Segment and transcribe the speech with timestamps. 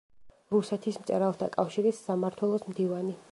[0.55, 3.17] რუსეთის მწერალთა კავშირის სამმართველოს მდივანი.